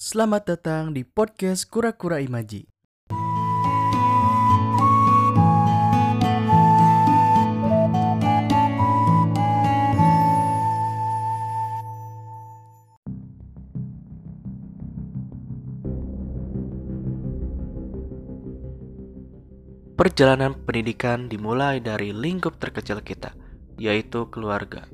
Selamat 0.00 0.48
datang 0.48 0.96
di 0.96 1.04
podcast 1.04 1.68
Kura-Kura 1.68 2.24
Imaji. 2.24 2.64
Perjalanan 20.00 20.56
pendidikan 20.64 21.28
dimulai 21.28 21.84
dari 21.84 22.16
lingkup 22.16 22.56
terkecil 22.56 23.04
kita, 23.04 23.36
yaitu 23.76 24.32
keluarga. 24.32 24.88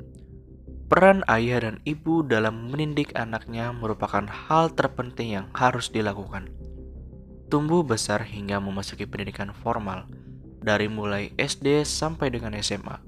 Peran 0.87 1.27
ayah 1.27 1.67
dan 1.67 1.83
ibu 1.83 2.23
dalam 2.23 2.71
mendidik 2.71 3.11
anaknya 3.19 3.75
merupakan 3.75 4.23
hal 4.23 4.71
terpenting 4.71 5.35
yang 5.35 5.47
harus 5.51 5.91
dilakukan. 5.91 6.47
Tumbuh 7.51 7.83
besar 7.83 8.23
hingga 8.23 8.63
memasuki 8.63 9.03
pendidikan 9.03 9.51
formal, 9.51 10.07
dari 10.63 10.87
mulai 10.87 11.35
SD 11.35 11.83
sampai 11.83 12.31
dengan 12.31 12.55
SMA. 12.63 13.03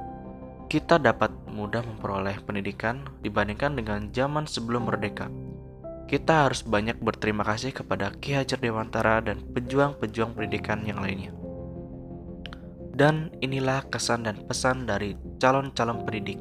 Kita 0.73 0.97
dapat 0.97 1.29
mudah 1.53 1.85
memperoleh 1.85 2.41
pendidikan 2.41 3.05
dibandingkan 3.21 3.77
dengan 3.77 4.09
zaman 4.09 4.49
sebelum 4.49 4.89
merdeka. 4.89 5.29
Kita 6.09 6.49
harus 6.49 6.65
banyak 6.65 6.97
berterima 6.97 7.45
kasih 7.45 7.77
kepada 7.77 8.09
Ki 8.17 8.33
Hajar 8.41 8.57
Dewantara 8.57 9.21
dan 9.21 9.45
pejuang-pejuang 9.53 10.33
pendidikan 10.33 10.81
yang 10.89 11.05
lainnya. 11.05 11.37
Dan 12.97 13.37
inilah 13.45 13.85
kesan 13.93 14.25
dan 14.25 14.49
pesan 14.49 14.89
dari 14.89 15.13
calon-calon 15.37 16.09
pendidik 16.09 16.41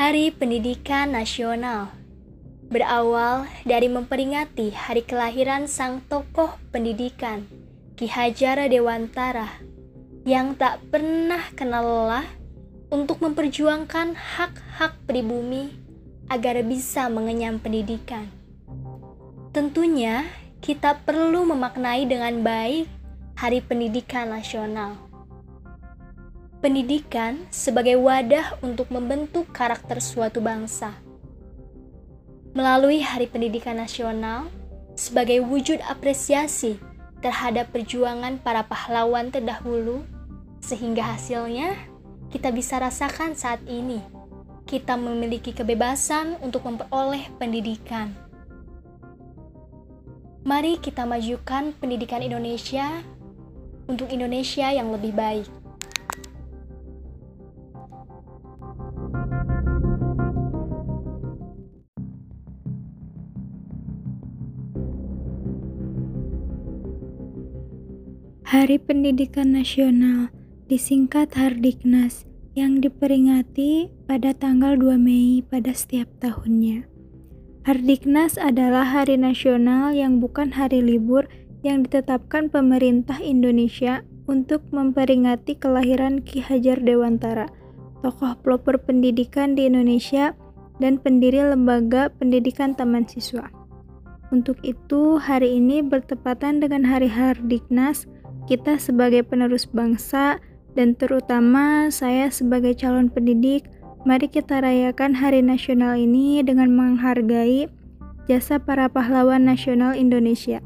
Hari 0.00 0.32
Pendidikan 0.32 1.12
Nasional 1.12 1.92
berawal 2.72 3.44
dari 3.68 3.84
memperingati 3.84 4.72
hari 4.72 5.04
kelahiran 5.04 5.68
sang 5.68 6.00
tokoh 6.08 6.56
pendidikan 6.72 7.44
Ki 8.00 8.08
Hajar 8.08 8.64
Dewantara 8.72 9.60
yang 10.24 10.56
tak 10.56 10.80
pernah 10.88 11.44
kenal 11.52 11.84
lelah 11.84 12.24
untuk 12.88 13.20
memperjuangkan 13.20 14.16
hak-hak 14.16 14.96
pribumi 15.04 15.68
agar 16.32 16.64
bisa 16.64 17.12
mengenyam 17.12 17.60
pendidikan. 17.60 18.24
Tentunya 19.52 20.24
kita 20.64 20.96
perlu 21.04 21.44
memaknai 21.44 22.08
dengan 22.08 22.40
baik 22.40 22.88
Hari 23.36 23.60
Pendidikan 23.68 24.32
Nasional 24.32 25.09
pendidikan 26.60 27.40
sebagai 27.48 27.96
wadah 27.96 28.60
untuk 28.60 28.92
membentuk 28.92 29.48
karakter 29.48 29.96
suatu 29.96 30.44
bangsa. 30.44 30.92
Melalui 32.52 33.00
Hari 33.00 33.32
Pendidikan 33.32 33.80
Nasional, 33.80 34.52
sebagai 34.92 35.40
wujud 35.40 35.80
apresiasi 35.88 36.76
terhadap 37.24 37.72
perjuangan 37.72 38.36
para 38.44 38.60
pahlawan 38.68 39.32
terdahulu, 39.32 40.04
sehingga 40.60 41.16
hasilnya 41.16 41.72
kita 42.28 42.52
bisa 42.52 42.76
rasakan 42.76 43.32
saat 43.32 43.64
ini. 43.64 44.04
Kita 44.68 45.00
memiliki 45.00 45.56
kebebasan 45.56 46.36
untuk 46.44 46.68
memperoleh 46.68 47.32
pendidikan. 47.40 48.12
Mari 50.44 50.76
kita 50.76 51.08
majukan 51.08 51.72
pendidikan 51.80 52.20
Indonesia 52.20 53.00
untuk 53.88 54.12
Indonesia 54.12 54.68
yang 54.68 54.92
lebih 54.92 55.16
baik. 55.16 55.59
Hari 68.50 68.82
Pendidikan 68.82 69.54
Nasional 69.54 70.26
disingkat 70.66 71.38
Hardiknas 71.38 72.26
yang 72.58 72.82
diperingati 72.82 73.86
pada 74.10 74.34
tanggal 74.34 74.74
2 74.74 74.98
Mei 74.98 75.38
pada 75.46 75.70
setiap 75.70 76.10
tahunnya. 76.18 76.82
Hardiknas 77.62 78.42
adalah 78.42 78.82
hari 78.82 79.22
nasional 79.22 79.94
yang 79.94 80.18
bukan 80.18 80.50
hari 80.50 80.82
libur 80.82 81.30
yang 81.62 81.86
ditetapkan 81.86 82.50
pemerintah 82.50 83.22
Indonesia 83.22 84.02
untuk 84.26 84.66
memperingati 84.74 85.54
kelahiran 85.54 86.18
Ki 86.18 86.42
Hajar 86.42 86.82
Dewantara, 86.82 87.46
tokoh 88.02 88.34
pelopor 88.42 88.82
pendidikan 88.82 89.54
di 89.54 89.70
Indonesia 89.70 90.34
dan 90.82 90.98
pendiri 90.98 91.54
lembaga 91.54 92.10
pendidikan 92.18 92.74
taman 92.74 93.06
siswa. 93.06 93.46
Untuk 94.34 94.58
itu, 94.66 95.22
hari 95.22 95.54
ini 95.62 95.86
bertepatan 95.86 96.58
dengan 96.58 96.82
Hari 96.82 97.06
Hardiknas 97.06 98.10
kita 98.50 98.82
sebagai 98.82 99.22
penerus 99.22 99.62
bangsa 99.62 100.42
dan 100.74 100.98
terutama 100.98 101.86
saya 101.94 102.26
sebagai 102.34 102.74
calon 102.74 103.06
pendidik, 103.06 103.70
mari 104.02 104.26
kita 104.26 104.58
rayakan 104.58 105.14
Hari 105.14 105.38
Nasional 105.38 105.94
ini 105.94 106.42
dengan 106.42 106.74
menghargai 106.74 107.70
jasa 108.26 108.58
para 108.58 108.90
pahlawan 108.90 109.46
nasional 109.46 109.94
Indonesia. 109.94 110.58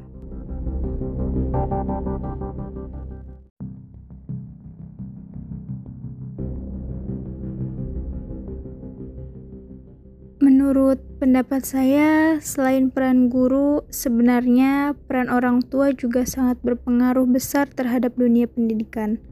Menurut 10.42 10.98
pendapat 11.22 11.62
saya, 11.62 12.42
selain 12.42 12.90
peran 12.90 13.30
guru, 13.30 13.86
sebenarnya 13.86 14.98
peran 15.06 15.30
orang 15.30 15.62
tua 15.62 15.94
juga 15.94 16.26
sangat 16.26 16.58
berpengaruh 16.66 17.22
besar 17.30 17.70
terhadap 17.70 18.18
dunia 18.18 18.50
pendidikan, 18.50 19.22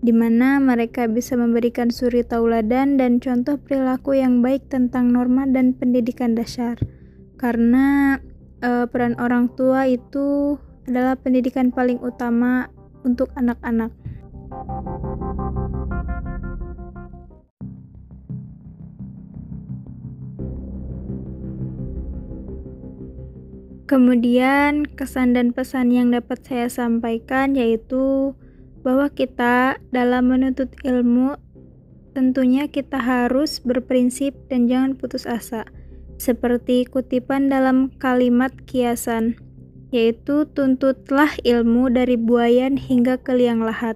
di 0.00 0.16
mana 0.16 0.56
mereka 0.56 1.12
bisa 1.12 1.36
memberikan 1.36 1.92
suri 1.92 2.24
tauladan 2.24 2.96
dan 2.96 3.20
contoh 3.20 3.60
perilaku 3.60 4.16
yang 4.16 4.40
baik 4.40 4.64
tentang 4.72 5.12
norma 5.12 5.44
dan 5.44 5.76
pendidikan 5.76 6.32
dasar. 6.32 6.80
Karena 7.36 8.16
e, 8.64 8.88
peran 8.88 9.12
orang 9.20 9.52
tua 9.60 9.84
itu 9.84 10.56
adalah 10.88 11.20
pendidikan 11.20 11.68
paling 11.68 12.00
utama 12.00 12.72
untuk 13.04 13.28
anak-anak. 13.36 13.92
Kemudian, 23.86 24.82
kesan 24.82 25.38
dan 25.38 25.54
pesan 25.54 25.94
yang 25.94 26.10
dapat 26.10 26.42
saya 26.42 26.66
sampaikan 26.66 27.54
yaitu 27.54 28.34
bahwa 28.82 29.06
kita 29.10 29.78
dalam 29.94 30.30
menuntut 30.30 30.74
ilmu 30.82 31.38
tentunya 32.14 32.66
kita 32.66 32.98
harus 32.98 33.62
berprinsip 33.62 34.34
dan 34.50 34.66
jangan 34.66 34.98
putus 34.98 35.22
asa. 35.22 35.62
Seperti 36.18 36.88
kutipan 36.88 37.46
dalam 37.46 37.92
kalimat 38.02 38.50
kiasan, 38.66 39.38
yaitu 39.94 40.48
tuntutlah 40.50 41.28
ilmu 41.44 41.86
dari 41.92 42.18
buayan 42.18 42.74
hingga 42.74 43.20
ke 43.20 43.36
liang 43.36 43.62
lahat, 43.62 43.94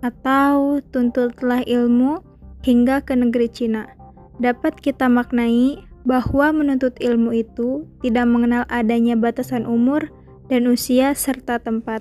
atau 0.00 0.80
tuntutlah 0.90 1.62
ilmu 1.68 2.24
hingga 2.64 3.04
ke 3.06 3.14
negeri 3.14 3.46
Cina. 3.52 3.86
Dapat 4.42 4.80
kita 4.80 5.06
maknai 5.12 5.87
bahwa 6.06 6.52
menuntut 6.54 6.94
ilmu 7.02 7.34
itu 7.34 7.86
tidak 8.04 8.26
mengenal 8.28 8.64
adanya 8.70 9.18
batasan 9.18 9.66
umur 9.66 10.10
dan 10.48 10.68
usia 10.68 11.12
serta 11.12 11.58
tempat, 11.58 12.00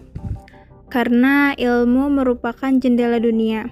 karena 0.88 1.53
ilmu 1.57 2.11
merupakan 2.11 2.71
jendela 2.77 3.17
dunia. 3.21 3.69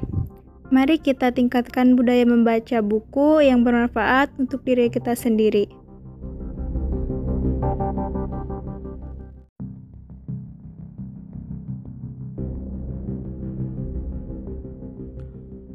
Mari 0.74 0.98
kita 0.98 1.30
tingkatkan 1.30 1.94
budaya 1.94 2.26
membaca 2.26 2.82
buku 2.82 3.46
yang 3.46 3.62
bermanfaat 3.62 4.34
untuk 4.42 4.66
diri 4.66 4.90
kita 4.90 5.14
sendiri. 5.14 5.70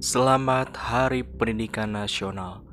Selamat 0.01 0.75
Hari 0.75 1.23
Pendidikan 1.23 1.95
Nasional 1.95 2.70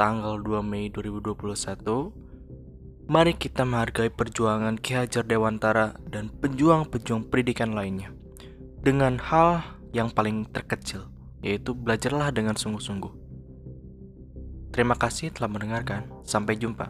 tanggal 0.00 0.40
2 0.40 0.64
Mei 0.64 0.88
2021, 0.88 3.04
mari 3.04 3.36
kita 3.36 3.68
menghargai 3.68 4.08
perjuangan 4.08 4.80
Ki 4.80 4.96
Hajar 4.96 5.28
Dewantara 5.28 6.00
dan 6.08 6.32
pejuang-pejuang 6.32 7.28
pendidikan 7.28 7.76
lainnya 7.76 8.08
dengan 8.80 9.20
hal 9.20 9.60
yang 9.92 10.08
paling 10.08 10.48
terkecil, 10.48 11.12
yaitu 11.44 11.76
belajarlah 11.76 12.32
dengan 12.32 12.56
sungguh-sungguh. 12.56 13.12
Terima 14.72 14.96
kasih 14.96 15.36
telah 15.36 15.52
mendengarkan. 15.52 16.08
Sampai 16.24 16.56
jumpa. 16.56 16.88